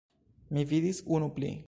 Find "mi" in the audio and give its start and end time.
0.57-0.63